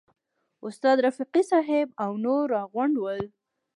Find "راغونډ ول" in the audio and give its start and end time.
2.55-3.21